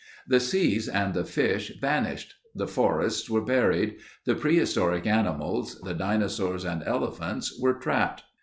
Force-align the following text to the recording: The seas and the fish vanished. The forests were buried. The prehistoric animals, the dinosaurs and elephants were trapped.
The 0.27 0.39
seas 0.39 0.87
and 0.89 1.13
the 1.13 1.23
fish 1.23 1.73
vanished. 1.79 2.33
The 2.55 2.65
forests 2.67 3.29
were 3.29 3.45
buried. 3.45 3.97
The 4.25 4.33
prehistoric 4.33 5.05
animals, 5.05 5.79
the 5.83 5.93
dinosaurs 5.93 6.65
and 6.65 6.81
elephants 6.87 7.55
were 7.61 7.75
trapped. 7.75 8.23